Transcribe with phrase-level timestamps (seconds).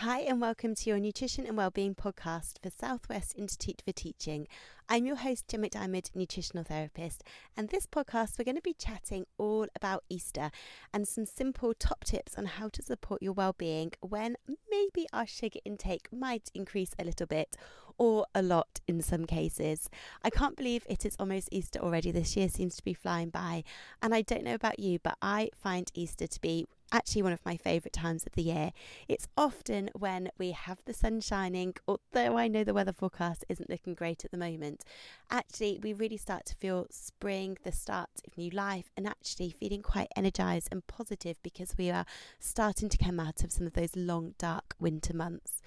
[0.00, 4.46] Hi, and welcome to your Nutrition and Wellbeing podcast for Southwest Institute for Teaching.
[4.90, 7.24] I'm your host, Jim McDiarmid, nutritional therapist,
[7.56, 10.50] and this podcast we're going to be chatting all about Easter
[10.92, 14.36] and some simple top tips on how to support your well-being when
[14.70, 17.56] maybe our sugar intake might increase a little bit
[17.96, 19.88] or a lot in some cases.
[20.22, 22.10] I can't believe it is almost Easter already.
[22.10, 23.64] This year seems to be flying by,
[24.02, 27.44] and I don't know about you, but I find Easter to be actually one of
[27.44, 28.72] my favourite times of the year.
[29.08, 33.70] It's often when we have the sun shining, although I know the weather forecast isn't
[33.70, 34.84] looking great at the moment.
[35.30, 39.82] Actually, we really start to feel spring, the start of new life, and actually feeling
[39.82, 42.06] quite energised and positive because we are
[42.38, 45.60] starting to come out of some of those long, dark winter months.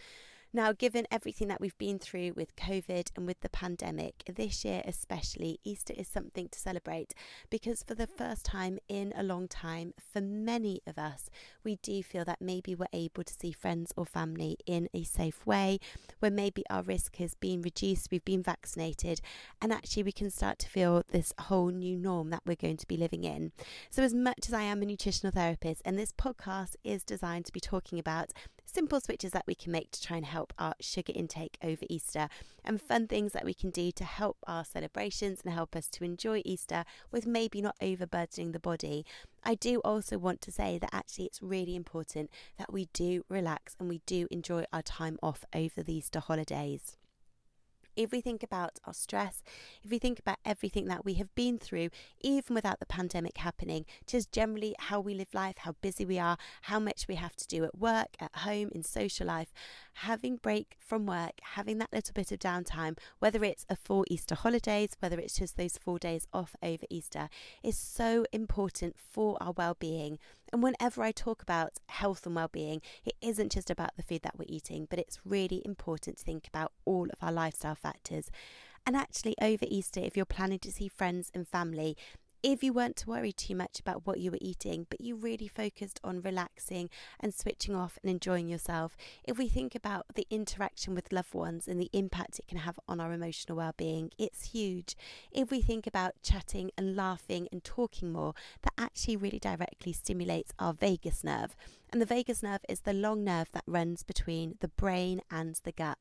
[0.51, 4.81] Now, given everything that we've been through with COVID and with the pandemic, this year
[4.83, 7.13] especially, Easter is something to celebrate
[7.51, 11.29] because for the first time in a long time, for many of us,
[11.63, 15.45] we do feel that maybe we're able to see friends or family in a safe
[15.45, 15.77] way,
[16.17, 19.21] where maybe our risk has been reduced, we've been vaccinated,
[19.61, 22.87] and actually we can start to feel this whole new norm that we're going to
[22.87, 23.51] be living in.
[23.91, 27.53] So, as much as I am a nutritional therapist, and this podcast is designed to
[27.53, 28.31] be talking about
[28.73, 32.29] simple switches that we can make to try and help our sugar intake over Easter,
[32.63, 36.03] and fun things that we can do to help our celebrations and help us to
[36.03, 39.05] enjoy Easter with maybe not overburdening the body.
[39.43, 43.75] I do also want to say that actually it's really important that we do relax
[43.79, 46.98] and we do enjoy our time off over the Easter holidays
[47.99, 49.43] if we think about our stress,
[49.83, 51.89] if we think about everything that we have been through,
[52.21, 56.37] even without the pandemic happening, just generally how we live life, how busy we are,
[56.63, 59.51] how much we have to do at work, at home, in social life,
[60.03, 64.35] having break from work, having that little bit of downtime, whether it's a full Easter
[64.35, 67.27] holidays, whether it's just those four days off over Easter,
[67.63, 70.17] is so important for our well-being.
[70.53, 74.37] And whenever I talk about health and well-being, it isn't just about the food that
[74.37, 78.31] we're eating, but it's really important to think about all of our lifestyle factors.
[78.85, 81.97] And actually, over Easter, if you're planning to see friends and family,
[82.41, 85.47] if you weren't to worry too much about what you were eating, but you really
[85.47, 86.89] focused on relaxing
[87.19, 91.67] and switching off and enjoying yourself, if we think about the interaction with loved ones
[91.67, 94.95] and the impact it can have on our emotional well being, it's huge.
[95.31, 100.53] If we think about chatting and laughing and talking more, that actually really directly stimulates
[100.59, 101.55] our vagus nerve.
[101.91, 105.71] And the vagus nerve is the long nerve that runs between the brain and the
[105.71, 105.97] gut.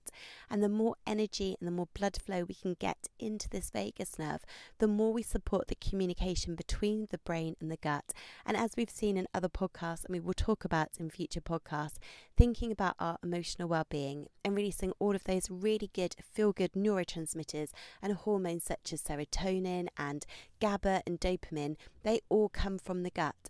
[0.50, 4.18] And the more energy and the more blood flow we can get into this vagus
[4.18, 4.44] nerve,
[4.80, 8.12] the more we support the communication between the brain and the gut.
[8.44, 11.96] And as we've seen in other podcasts, and we will talk about in future podcasts,
[12.36, 16.72] thinking about our emotional well being and releasing all of those really good, feel good
[16.72, 17.70] neurotransmitters
[18.02, 20.26] and hormones such as serotonin and
[20.60, 23.48] GABA and dopamine, they all come from the gut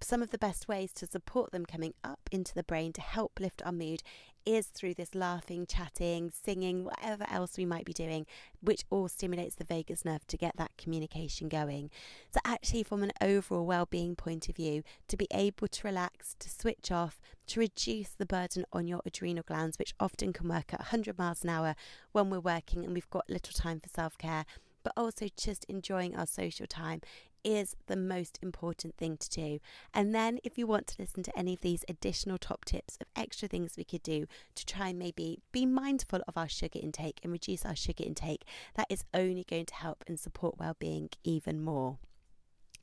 [0.00, 3.40] some of the best ways to support them coming up into the brain to help
[3.40, 4.02] lift our mood
[4.46, 8.24] is through this laughing, chatting, singing, whatever else we might be doing,
[8.62, 11.90] which all stimulates the vagus nerve to get that communication going.
[12.32, 16.48] So, actually, from an overall well-being point of view, to be able to relax, to
[16.48, 20.80] switch off, to reduce the burden on your adrenal glands, which often can work at
[20.80, 21.74] 100 miles an hour
[22.12, 24.46] when we're working and we've got little time for self-care
[24.88, 27.02] but also just enjoying our social time
[27.44, 29.58] is the most important thing to do.
[29.92, 33.06] And then, if you want to listen to any of these additional top tips of
[33.14, 37.20] extra things we could do to try and maybe be mindful of our sugar intake
[37.22, 38.44] and reduce our sugar intake,
[38.76, 41.98] that is only going to help and support well being even more.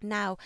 [0.02, 0.38] Now,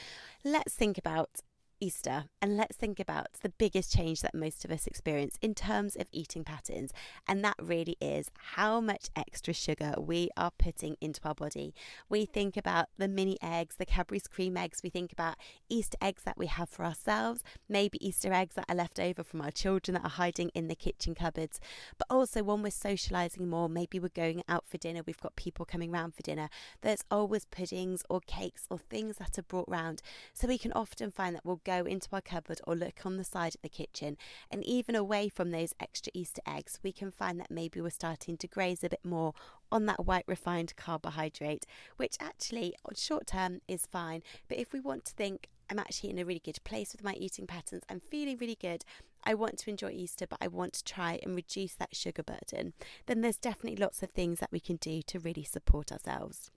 [0.46, 1.42] let's think about
[1.80, 5.96] Easter and let's think about the biggest change that most of us experience in terms
[5.96, 6.94] of eating patterns,
[7.28, 11.74] and that really is how much extra sugar we are putting into our body.
[12.10, 15.36] We think about the mini eggs, the Cadbury's cream eggs, we think about
[15.70, 19.42] Easter eggs that we have for ourselves, maybe Easter eggs that are left over from
[19.42, 21.60] our children that are hiding in the kitchen cupboards,
[21.98, 25.66] but also when we're socializing more, maybe we're going out for dinner, we've got people
[25.66, 26.50] coming round for dinner,
[26.82, 30.02] there's always puddings or cakes or things that are brought round.
[30.34, 33.24] So we can often find that we'll go into our cupboard or look on the
[33.24, 34.18] side of the kitchen,
[34.50, 38.38] and even away from those extra Easter eggs, we can find that maybe we're starting
[38.38, 39.33] to graze a bit more
[39.71, 41.66] on that white refined carbohydrate,
[41.98, 44.24] which actually on short term is fine.
[44.48, 47.13] But if we want to think, I'm actually in a really good place with my
[47.13, 48.83] eating patterns, I'm feeling really good,
[49.24, 52.74] I want to enjoy Easter, but I want to try and reduce that sugar burden,
[53.06, 56.50] then there's definitely lots of things that we can do to really support ourselves.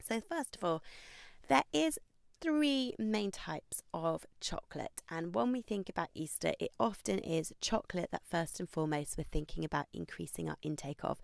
[0.00, 0.82] So, first of all,
[1.48, 1.98] there is
[2.44, 5.02] three main types of chocolate.
[5.10, 9.24] And when we think about Easter, it often is chocolate that first and foremost we're
[9.24, 11.20] thinking about increasing our intake of.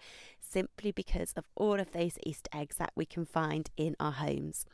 [0.51, 4.67] simply because of all of those Easter eggs that we can find in our homes.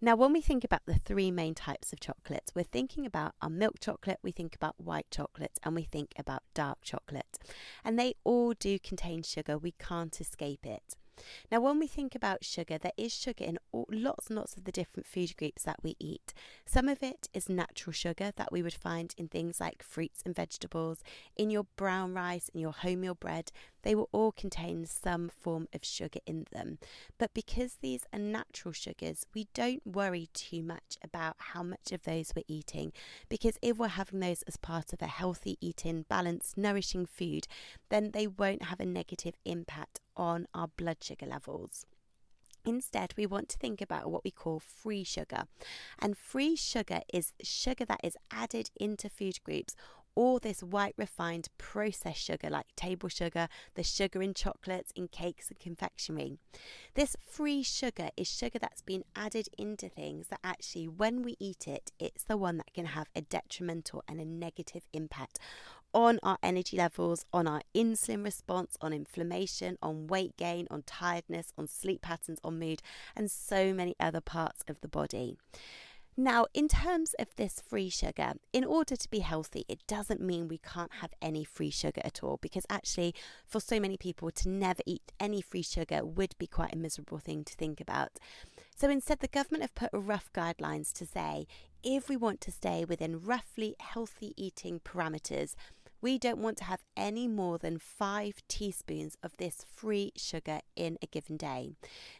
[0.00, 3.50] Now, when we think about the three main types of chocolate, we're thinking about our
[3.50, 7.38] milk chocolate, we think about white chocolate, and we think about dark chocolate.
[7.84, 10.94] And they all do contain sugar, we can't escape it.
[11.50, 14.64] Now, when we think about sugar, there is sugar in all, lots and lots of
[14.64, 16.32] the different food groups that we eat.
[16.64, 20.34] Some of it is natural sugar that we would find in things like fruits and
[20.34, 21.02] vegetables,
[21.36, 23.52] in your brown rice, in your wholemeal bread.
[23.86, 26.78] They will all contain some form of sugar in them.
[27.18, 32.02] But because these are natural sugars, we don't worry too much about how much of
[32.02, 32.92] those we're eating.
[33.28, 37.46] Because if we're having those as part of a healthy eating, balanced, nourishing food,
[37.88, 41.86] then they won't have a negative impact on our blood sugar levels.
[42.64, 45.44] Instead, we want to think about what we call free sugar.
[46.00, 49.76] And free sugar is sugar that is added into food groups
[50.16, 55.48] or this white refined processed sugar like table sugar, the sugar in chocolates, in cakes
[55.48, 56.38] and confectionery.
[56.94, 61.68] This free sugar is sugar that's been added into things that actually, when we eat
[61.68, 65.38] it, it's the one that can have a detrimental and a negative impact
[65.92, 71.52] on our energy levels, on our insulin response, on inflammation, on weight gain, on tiredness,
[71.56, 72.82] on sleep patterns, on mood,
[73.14, 75.36] and so many other parts of the body.
[76.18, 80.48] Now, in terms of this free sugar, in order to be healthy, it doesn't mean
[80.48, 83.14] we can't have any free sugar at all, because actually,
[83.46, 87.18] for so many people, to never eat any free sugar would be quite a miserable
[87.18, 88.12] thing to think about.
[88.74, 91.46] So instead, the government have put rough guidelines to say
[91.82, 95.54] if we want to stay within roughly healthy eating parameters,
[96.00, 100.98] we don't want to have any more than five teaspoons of this free sugar in
[101.02, 101.72] a given day.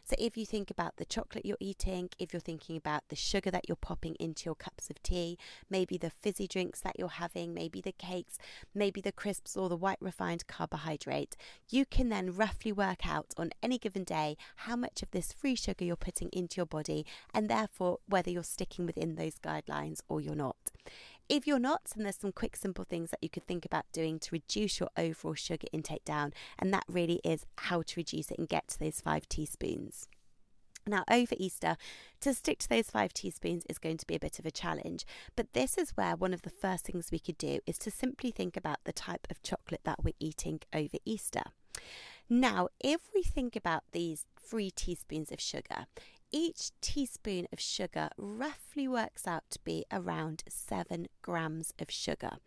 [0.03, 3.51] So, if you think about the chocolate you're eating, if you're thinking about the sugar
[3.51, 5.37] that you're popping into your cups of tea,
[5.69, 8.37] maybe the fizzy drinks that you're having, maybe the cakes,
[8.73, 11.35] maybe the crisps or the white refined carbohydrate,
[11.69, 15.55] you can then roughly work out on any given day how much of this free
[15.55, 20.21] sugar you're putting into your body and therefore whether you're sticking within those guidelines or
[20.21, 20.55] you're not.
[21.29, 24.17] If you're not, then there's some quick, simple things that you could think about doing
[24.19, 26.33] to reduce your overall sugar intake down.
[26.57, 30.07] And that really is how to reduce it and get to those five teaspoons.
[30.87, 31.75] Now, over Easter,
[32.21, 35.05] to stick to those five teaspoons is going to be a bit of a challenge,
[35.35, 38.31] but this is where one of the first things we could do is to simply
[38.31, 41.43] think about the type of chocolate that we're eating over Easter.
[42.29, 45.87] Now, if we think about these three teaspoons of sugar,
[46.31, 52.37] each teaspoon of sugar roughly works out to be around seven grams of sugar.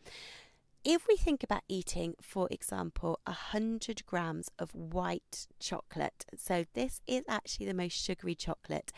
[0.82, 7.22] If we think about eating, for example, 100 grams of white chocolate, so this is
[7.28, 8.90] actually the most sugary chocolate,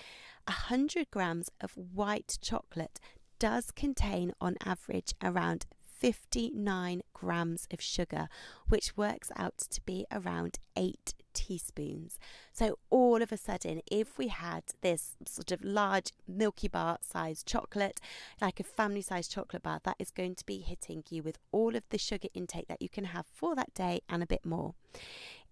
[0.46, 3.00] 100 grams of white chocolate
[3.40, 8.28] does contain on average around 59 grams of sugar,
[8.68, 12.18] which works out to be around 8 teaspoons.
[12.52, 17.46] So, all of a sudden, if we had this sort of large Milky Bar sized
[17.46, 18.00] chocolate,
[18.40, 21.76] like a family sized chocolate bar, that is going to be hitting you with all
[21.76, 24.74] of the sugar intake that you can have for that day and a bit more.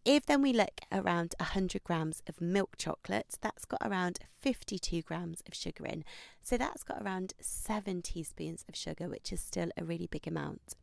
[0.05, 5.43] If then we look around 100 grams of milk chocolate, that's got around 52 grams
[5.47, 6.05] of sugar in.
[6.43, 10.75] So that's got around 7 teaspoons of sugar, which is still a really big amount.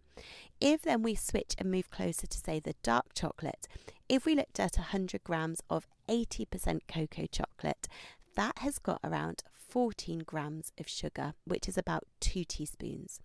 [0.59, 3.67] If then we switch and move closer to, say, the dark chocolate,
[4.09, 7.87] if we looked at 100 grams of 80% cocoa chocolate,
[8.35, 13.19] that has got around 14 grams of sugar, which is about two teaspoons.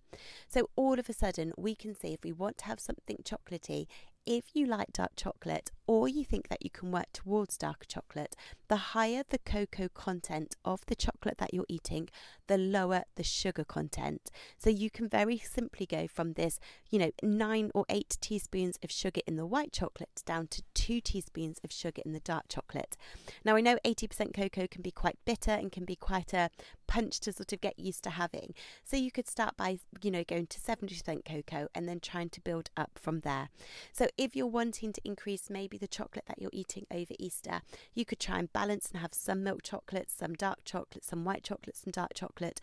[0.47, 3.87] So, all of a sudden, we can see if we want to have something chocolatey,
[4.25, 8.35] if you like dark chocolate or you think that you can work towards darker chocolate,
[8.69, 12.09] the higher the cocoa content of the chocolate that you're eating,
[12.47, 14.31] the lower the sugar content.
[14.57, 18.91] So you can very simply go from this, you know, nine or eight teaspoons of
[18.91, 22.95] sugar in the white chocolate down to two teaspoons of sugar in the dark chocolate.
[23.43, 26.49] Now, I know 80% cocoa can be quite bitter and can be quite a
[26.87, 28.53] punch to sort of get used to having.
[28.83, 32.41] So you could start by, you know, going to 70% cocoa and then trying to
[32.41, 33.49] build up from there.
[33.91, 37.61] So if you're wanting to increase maybe the chocolate that you're eating over Easter,
[37.93, 41.43] you could try and balance and have some milk chocolate, some dark chocolate, some white
[41.43, 42.59] chocolate, some dark chocolate,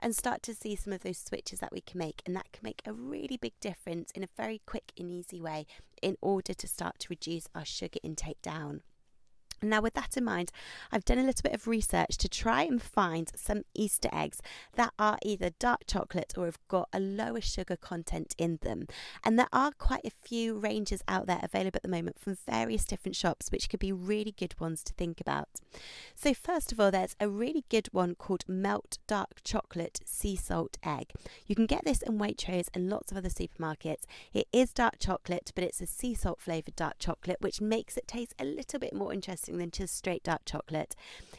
[0.00, 2.22] and start to see some of those switches that we can make.
[2.26, 5.66] And that can make a really big difference in a very quick and easy way
[6.02, 8.82] in order to start to reduce our sugar intake down.
[9.62, 10.50] Now, with that in mind,
[10.92, 14.40] I've done a little bit of research to try and find some Easter eggs
[14.74, 18.86] that are either dark chocolate or have got a lower sugar content in them.
[19.22, 22.84] And there are quite a few ranges out there available at the moment from various
[22.84, 25.48] different shops, which could be really good ones to think about.
[26.14, 30.76] So, first of all, there's a really good one called Melt Dark Chocolate Sea Salt
[30.84, 31.10] Egg.
[31.46, 34.04] You can get this in Waitrose and lots of other supermarkets.
[34.32, 38.08] It is dark chocolate, but it's a sea salt flavoured dark chocolate, which makes it
[38.08, 40.94] taste a little bit more interesting than just straight dark chocolate.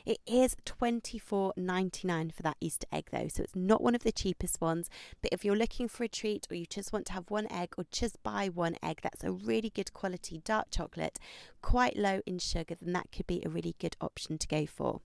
[0.06, 4.62] It is $24.99 for that Easter egg though, so it's not one of the cheapest
[4.62, 4.90] ones.
[5.22, 7.74] But if you're looking for a treat or you just want to have one egg
[7.78, 11.18] or just buy one egg, that's a really good quality dark chocolate,
[11.62, 15.02] quite low in sugar, then that could be a really good option to go for.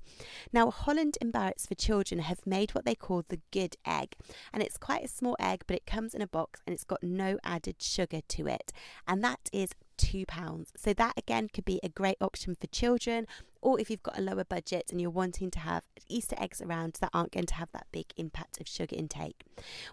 [0.52, 4.14] Now, Holland and Barrett's for children have made what they call the good egg,
[4.52, 7.02] and it's quite a small egg, but it comes in a box and it's got
[7.02, 8.72] no added sugar to it,
[9.08, 9.70] and that is
[10.04, 10.66] £2.
[10.76, 13.26] So that again could be a great option for children
[13.62, 16.96] or if you've got a lower budget and you're wanting to have Easter eggs around
[17.00, 19.44] that aren't going to have that big impact of sugar intake.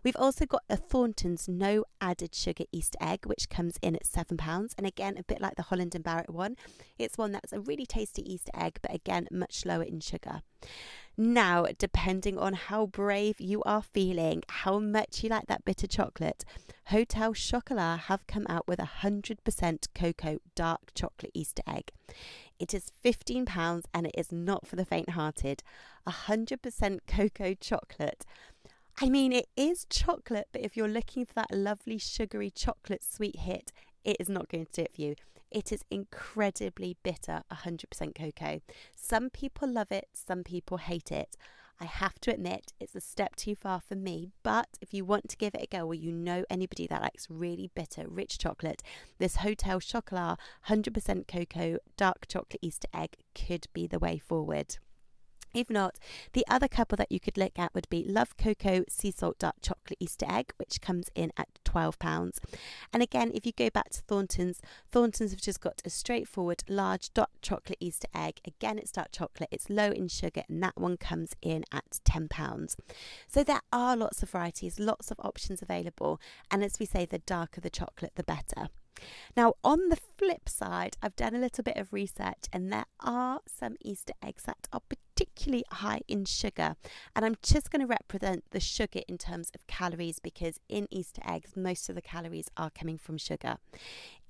[0.04, 4.74] We've also got a Thornton's no added sugar Easter egg, which comes in at £7.
[4.78, 6.56] And again, a bit like the Holland and Barrett one,
[6.98, 10.42] it's one that's a really tasty Easter egg, but again, much lower in sugar.
[11.20, 16.46] Now, depending on how brave you are feeling, how much you like that bitter chocolate,
[16.86, 21.92] Hotel Chocolat have come out with a 100% cocoa dark chocolate Easter egg.
[22.60, 25.64] It is £15 and it is not for the faint hearted.
[26.08, 28.26] 100% cocoa chocolate.
[29.00, 33.40] I mean, it is chocolate, but if you're looking for that lovely sugary chocolate sweet
[33.40, 33.72] hit,
[34.04, 35.16] it is not going to do it for you.
[35.52, 38.62] It is incredibly bitter, 100% cocoa.
[38.96, 41.38] Some people love it, some people hate it.
[41.80, 45.30] I have to admit, it's a step too far for me, but if you want
[45.30, 48.82] to give it a go or you know anybody that likes really bitter, rich chocolate,
[49.20, 54.78] this Hotel Chocolat 100% cocoa dark chocolate Easter egg could be the way forward.
[55.54, 55.98] If not,
[56.34, 59.56] the other couple that you could look at would be Love Cocoa Sea Salt Dark
[59.62, 62.38] Chocolate Easter Egg, which comes in at £12.
[62.94, 64.62] And again, if you go back to Thornton's,
[64.92, 68.40] Thornton's have just got a straightforward large dark chocolate Easter egg.
[68.46, 72.76] Again, it's dark chocolate, it's low in sugar, and that one comes in at £10.
[73.28, 76.20] So there are lots of varieties, lots of options available.
[76.52, 78.70] And as we say, the darker the chocolate, the better.
[79.36, 83.42] Now, on the flip side, I've done a little bit of research and there are
[83.48, 86.76] some Easter eggs that are particularly high in sugar.
[87.16, 91.22] And I'm just going to represent the sugar in terms of calories because in Easter
[91.28, 93.58] eggs, most of the calories are coming from sugar.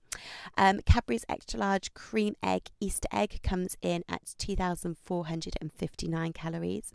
[0.57, 6.91] Um, Cadbury's extra large cream egg Easter egg comes in at 2,459 calories.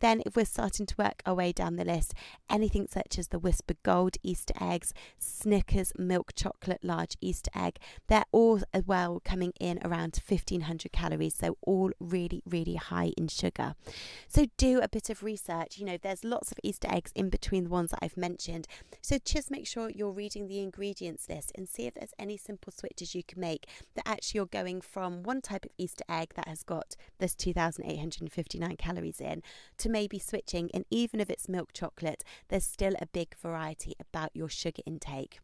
[0.00, 2.14] Then, if we're starting to work our way down the list,
[2.48, 8.24] anything such as the Wispa Gold Easter eggs, Snickers milk chocolate large Easter egg, they're
[8.32, 13.74] all as well coming in around 1,500 calories, so all really, really high in sugar.
[14.28, 15.78] So, do a bit of research.
[15.78, 18.66] You know, there's lots of Easter eggs in between the ones that I've mentioned.
[19.02, 22.72] So, just make sure you're reading the ingredients list and see if there's any simple
[22.72, 26.48] switches you can make that actually you're going from one type of Easter egg that
[26.48, 29.42] has got this 2,859 calories in
[29.78, 34.30] to maybe switching, and even if it's milk chocolate, there's still a big variety about
[34.32, 35.40] your sugar intake.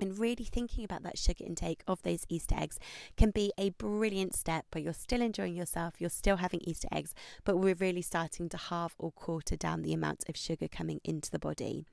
[0.00, 2.78] And really thinking about that sugar intake of those Easter eggs
[3.16, 7.14] can be a brilliant step but you're still enjoying yourself, you're still having Easter eggs,
[7.44, 11.30] but we're really starting to halve or quarter down the amount of sugar coming into
[11.30, 11.84] the body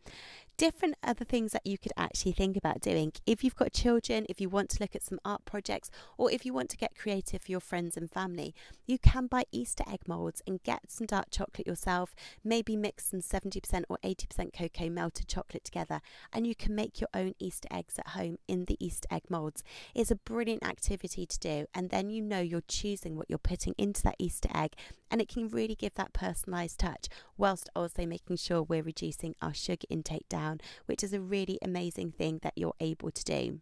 [0.57, 3.13] different other things that you could actually think about doing.
[3.27, 6.45] If you've got children, if you want to look at some art projects, or if
[6.45, 8.55] you want to get creative for your friends and family,
[8.87, 12.15] you can buy Easter egg molds and get some dark chocolate yourself.
[12.43, 16.01] Maybe mix some 70% or 80% cocoa melted chocolate together,
[16.33, 19.63] and you can make your own Easter eggs at home in the Easter egg molds.
[19.93, 23.75] It's a brilliant activity to do, and then you know you're choosing what you're putting
[23.77, 24.73] into that Easter egg,
[25.11, 29.53] and it can really give that personalised touch whilst also making sure we're reducing our
[29.53, 33.59] sugar intake down down, which is a really amazing thing that you're able to do.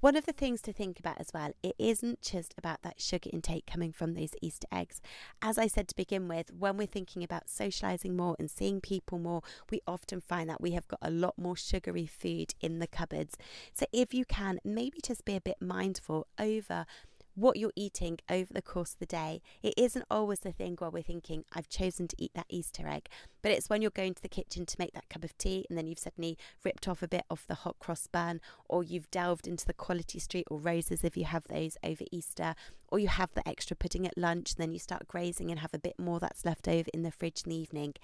[0.00, 3.28] One of the things to think about as well, it isn't just about that sugar
[3.30, 5.02] intake coming from those Easter eggs.
[5.42, 9.18] As I said to begin with, when we're thinking about socializing more and seeing people
[9.18, 12.86] more, we often find that we have got a lot more sugary food in the
[12.86, 13.36] cupboards.
[13.74, 16.86] So if you can, maybe just be a bit mindful over
[17.34, 19.40] what you're eating over the course of the day.
[19.62, 23.08] It isn't always the thing where we're thinking, I've chosen to eat that Easter egg,
[23.42, 25.76] but it's when you're going to the kitchen to make that cup of tea and
[25.76, 29.46] then you've suddenly ripped off a bit of the hot cross bun, or you've delved
[29.46, 32.54] into the quality street or roses if you have those over Easter,
[32.88, 35.74] or you have the extra pudding at lunch and then you start grazing and have
[35.74, 37.94] a bit more that's left over in the fridge in the evening.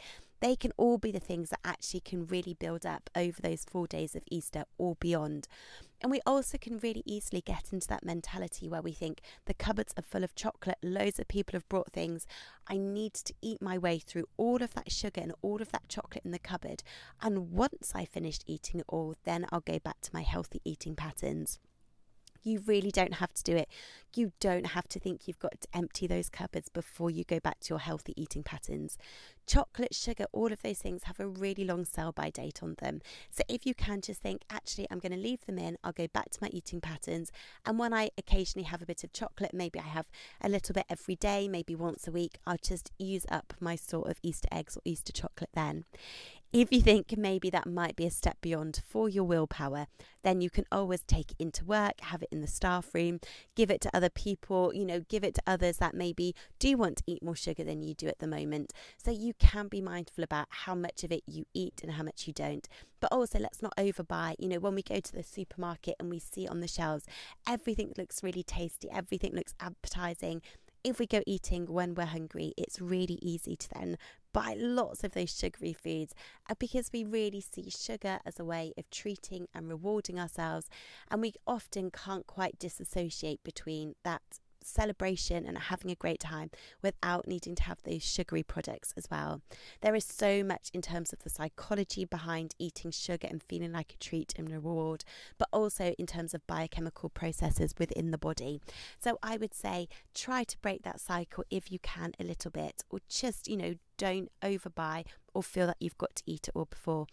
[0.41, 3.87] They can all be the things that actually can really build up over those four
[3.87, 5.49] days of Easter or beyond.
[6.03, 9.95] And we also can really easily get into that mentality where we think the cupboards
[9.97, 12.27] are full of chocolate, loads of people have brought things.
[12.69, 15.89] I need to eat my way through all of that sugar and all of that
[15.89, 16.83] chocolate in the cupboard.
[17.21, 20.95] And once I finished eating it all, then I'll go back to my healthy eating
[20.95, 21.59] patterns.
[22.47, 23.69] You really don't have to do it.
[24.15, 27.59] You don't have to think you've got to empty those cupboards before you go back
[27.61, 28.97] to your healthy eating patterns.
[29.49, 33.01] Chocolate, sugar, all of those things have a really long sell by date on them.
[33.33, 36.07] So if you can just think, actually, I'm going to leave them in, I'll go
[36.07, 37.33] back to my eating patterns.
[37.65, 40.09] And when I occasionally have a bit of chocolate, maybe I have
[40.41, 44.09] a little bit every day, maybe once a week, I'll just use up my sort
[44.09, 45.85] of Easter eggs or Easter chocolate then.
[46.53, 49.89] If you think maybe that might be a step beyond for your willpower,
[50.23, 53.21] then you can always take it into work, have it in the staff room,
[53.55, 56.99] give it to other people, you know, give it to others that maybe do want
[56.99, 58.73] to eat more sugar than you do at the moment.
[58.97, 62.27] So you can be mindful about how much of it you eat and how much
[62.27, 62.67] you don't.
[63.01, 64.37] But also, let's not overbuy.
[64.39, 67.05] You know, when we go to the supermarket and we see on the shelves,
[67.47, 70.43] everything looks really tasty, everything looks appetizing
[70.87, 73.99] if we go eating when we're hungry, it's really easy to then
[74.33, 76.15] buy lots of those sugary foods
[76.49, 80.71] uh, because we really see sugar as a way of treating and rewarding ourselves.
[81.11, 84.23] And we often can't quite disassociate between that
[84.67, 86.51] celebration and having a great time
[86.83, 89.41] without needing to have those sugary products as well.
[89.81, 93.95] There is so much in terms of the psychology behind eating sugar and feeling like
[93.95, 95.05] a treat and reward,
[95.39, 98.61] but also in terms of biochemical processes within the body.
[98.99, 102.85] So I would say try to break that cycle if you can a little bit,
[102.91, 106.67] or just, you know, don't overbuy or feel that you've got to eat it all
[106.67, 107.07] before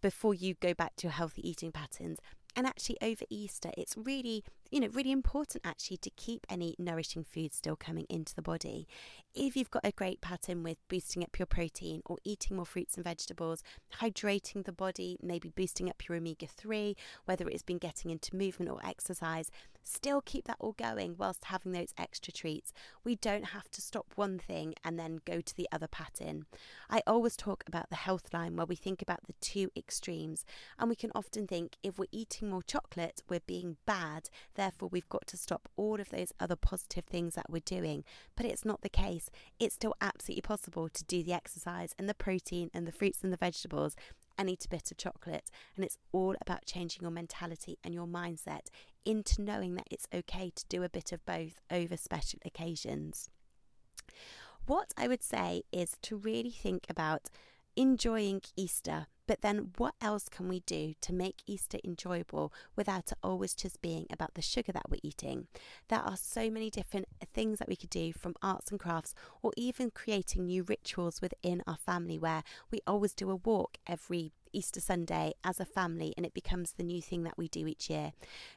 [0.00, 2.18] before you go back to your healthy eating patterns
[2.56, 7.24] and actually, over Easter, it's really, you know, really important actually to keep any nourishing
[7.24, 8.86] food still coming into the body.
[9.34, 12.94] If you've got a great pattern with boosting up your protein or eating more fruits
[12.94, 13.62] and vegetables,
[14.00, 18.70] hydrating the body, maybe boosting up your omega 3, whether it's been getting into movement
[18.70, 19.50] or exercise,
[19.82, 22.72] still keep that all going whilst having those extra treats.
[23.04, 26.46] We don't have to stop one thing and then go to the other pattern.
[26.88, 30.44] I always talk about the health line where we think about the two extremes,
[30.78, 34.28] and we can often think if we're eating more chocolate, we're being bad,
[34.60, 38.04] therefore, we've got to stop all of those other positive things that we're doing.
[38.36, 39.30] But it's not the case.
[39.58, 43.32] It's still absolutely possible to do the exercise and the protein and the fruits and
[43.32, 43.96] the vegetables
[44.36, 45.50] and eat a bit of chocolate.
[45.74, 48.66] And it's all about changing your mentality and your mindset
[49.06, 53.30] into knowing that it's okay to do a bit of both over special occasions.
[54.66, 57.30] What I would say is to really think about
[57.76, 63.18] enjoying Easter but then, what else can we do to make Easter enjoyable without it
[63.22, 65.46] always just being about the sugar that we're eating?
[65.86, 69.14] There are so many different uh, things that we could do from arts and crafts,
[69.40, 74.32] or even creating new rituals within our family where we always do a walk every
[74.52, 77.90] Easter Sunday as a family and it becomes the new thing that we do each
[77.90, 78.12] year.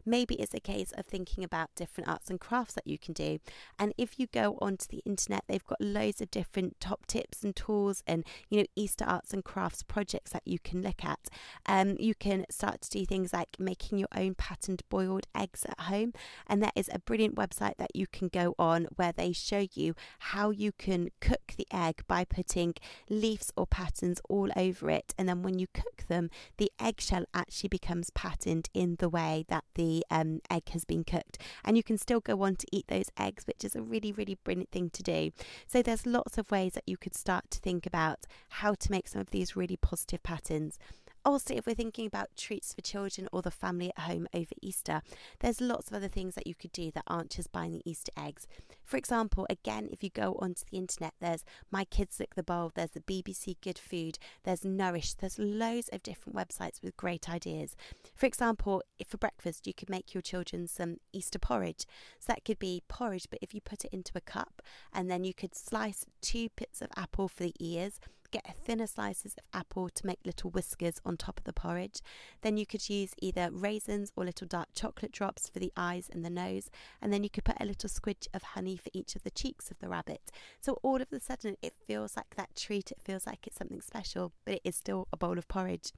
[0.05, 3.39] Maybe it's a case of thinking about different arts and crafts that you can do.
[3.79, 7.55] And if you go onto the internet, they've got loads of different top tips and
[7.55, 11.19] tools and, you know, Easter arts and crafts projects that you can look at.
[11.65, 15.79] Um, you can start to do things like making your own patterned boiled eggs at
[15.81, 16.13] home.
[16.47, 19.95] And there is a brilliant website that you can go on where they show you
[20.19, 22.75] how you can cook the egg by putting
[23.09, 25.13] leaves or patterns all over it.
[25.17, 29.45] And then when you cook cook them, the eggshell actually becomes patterned in the way
[29.49, 31.37] that the um, egg has been cooked.
[31.63, 34.37] And you can still go on to eat those eggs, which is a really, really
[34.43, 35.31] brilliant thing to do.
[35.67, 39.07] So there's lots of ways that you could start to think about how to make
[39.07, 40.77] some of these really positive patterns.
[41.25, 45.01] Also, if we're thinking about treats for children or the family at home over Easter,
[45.39, 48.11] there's lots of other things that you could do that aren't just buying the Easter
[48.17, 48.45] eggs.
[48.83, 52.71] For example, again, if you go onto the internet, there's My Kids Lick the Bowl,
[52.75, 57.77] there's the BBC Good Food, there's Nourish, there's loads of different websites with great ideas.
[58.15, 61.85] For example, if for breakfast you could make your children some Easter porridge.
[62.19, 65.23] So that could be porridge, but if you put it into a cup and then
[65.23, 67.99] you could slice two bits of apple for the ears
[68.33, 72.01] get thinner slices of apple to make little whiskers on top of the porridge.
[72.41, 76.25] Then you could use either raisins or little dark chocolate drops for the eyes and
[76.25, 76.71] the nose.
[76.99, 79.69] And then you could put a little squidge of honey for each of the cheeks
[79.69, 80.31] of the rabbit.
[80.59, 82.91] So all of a sudden, it feels like that treat.
[82.91, 85.91] It feels like it's something special, but it is still a bowl of porridge.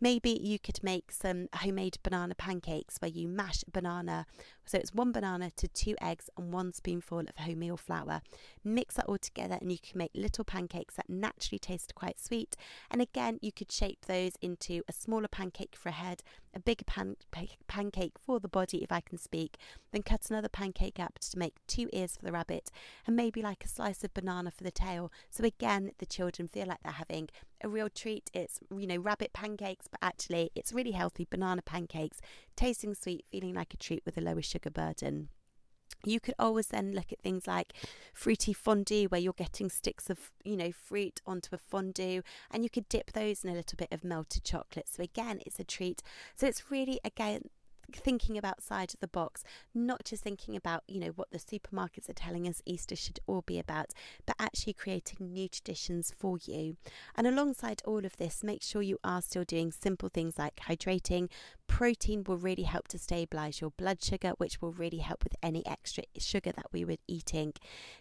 [0.00, 4.26] Maybe you could make some homemade banana pancakes where you mash a banana.
[4.64, 8.22] So it's one banana to two eggs and one spoonful of wholemeal flour.
[8.64, 12.56] Mix that all together and you can make little pancakes that naturally taste quite sweet.
[12.90, 16.22] And again, you could shape those into a smaller pancake for a head,
[16.54, 17.16] a bigger pan-
[17.68, 19.56] pancake for the body, if I can speak,
[19.92, 22.70] then cut another pancake up to make two ears for the rabbit,
[23.06, 25.12] and maybe like a slice of banana for the tail.
[25.30, 27.28] So again, the children feel like they're having
[27.62, 28.30] a real treat.
[28.32, 32.20] It's, you know, rabbit pancakes, but actually it's really healthy banana pancakes,
[32.56, 35.28] tasting sweet, feeling like a treat with a lower sugar burden.
[36.06, 37.74] You could always then look at things like
[38.14, 42.70] fruity fondue, where you're getting sticks of, you know, fruit onto a fondue, and you
[42.70, 44.88] could dip those in a little bit of melted chocolate.
[44.88, 46.02] So again, it's a treat.
[46.34, 47.50] So it's really again
[47.92, 52.08] thinking about outside of the box, not just thinking about, you know, what the supermarkets
[52.08, 53.92] are telling us Easter should all be about,
[54.24, 56.76] but actually creating new traditions for you.
[57.14, 61.28] And alongside all of this, make sure you are still doing simple things like hydrating.
[61.68, 65.66] Protein will really help to stabilize your blood sugar, which will really help with any
[65.66, 67.52] extra sugar that we were eating.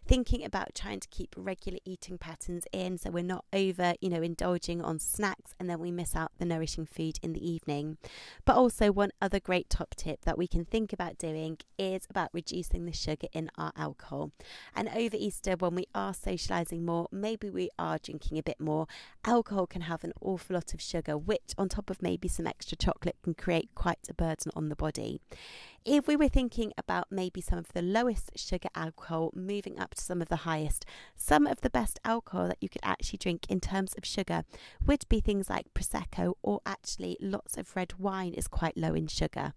[0.08, 4.22] Thinking about trying to keep regular eating patterns in so we're not over, you know,
[4.22, 7.98] indulging on snacks and then we miss out the nourishing food in the evening.
[8.46, 12.30] But also, one other great top tip that we can think about doing is about
[12.34, 14.32] reducing the sugar in our alcohol.
[14.76, 18.88] And over Easter, when we are socialising more, maybe we are drinking a bit more.
[19.26, 22.78] Alcohol can have an awful lot of sugar, which, on top of maybe some extra
[22.78, 25.20] chocolate, can create quite a burden on the body.
[25.86, 30.02] If we were thinking about maybe some of the lowest sugar alcohol moving up to
[30.02, 30.84] some of the highest,
[31.16, 34.46] some of the best alcohol that you could actually drink in terms of sugar
[34.84, 39.06] would be things like Prosecco or actually lots of red wine is quite low in
[39.06, 39.54] sugar.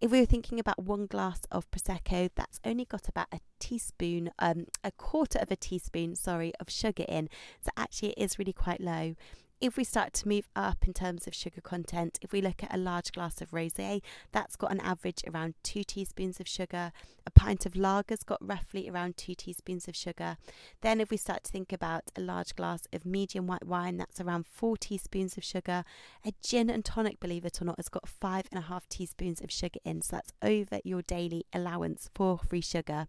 [0.00, 4.30] If we were thinking about one glass of Prosecco, that's only got about a teaspoon,
[4.38, 7.28] um, a quarter of a teaspoon, sorry, of sugar in.
[7.60, 9.16] So actually it is really quite low
[9.62, 12.74] if we start to move up in terms of sugar content, if we look at
[12.74, 16.90] a large glass of rosé, that's got an average around two teaspoons of sugar.
[17.24, 20.36] A pint of lager's got roughly around two teaspoons of sugar.
[20.80, 24.20] Then, if we start to think about a large glass of medium white wine, that's
[24.20, 25.84] around four teaspoons of sugar.
[26.26, 29.40] A gin and tonic, believe it or not, has got five and a half teaspoons
[29.40, 33.06] of sugar in, so that's over your daily allowance for free sugar.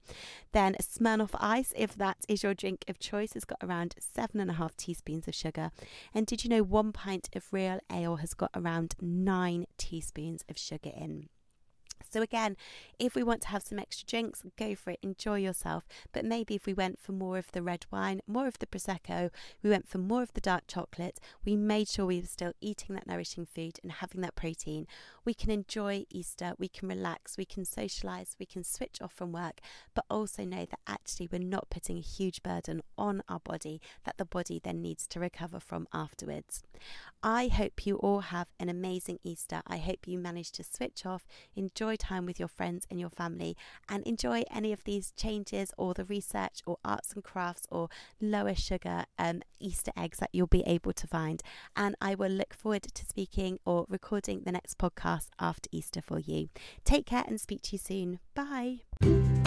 [0.51, 4.39] Then, a Smirnoff Ice, if that is your drink of choice, has got around seven
[4.39, 5.71] and a half teaspoons of sugar.
[6.13, 10.57] And did you know one pint of real ale has got around nine teaspoons of
[10.57, 11.29] sugar in?
[12.13, 12.57] So, again,
[12.99, 15.87] if we want to have some extra drinks, go for it, enjoy yourself.
[16.11, 19.31] But maybe if we went for more of the red wine, more of the Prosecco,
[19.63, 22.93] we went for more of the dark chocolate, we made sure we were still eating
[22.93, 24.85] that nourishing food and having that protein,
[25.25, 29.31] we can enjoy Easter, we can relax, we can socialize, we can switch off from
[29.31, 29.59] work,
[29.95, 34.17] but also know that actually we're not putting a huge burden on our body that
[34.17, 36.61] the body then needs to recover from afterwards.
[37.23, 39.63] I hope you all have an amazing Easter.
[39.65, 43.55] I hope you manage to switch off, enjoy time with your friends and your family,
[43.89, 47.89] and enjoy any of these changes or the research or arts and crafts or
[48.21, 51.41] lower sugar um, Easter eggs that you'll be able to find.
[51.75, 56.19] And I will look forward to speaking or recording the next podcast after Easter for
[56.19, 56.49] you.
[56.83, 58.19] Take care and speak to you soon.
[58.35, 59.42] Bye.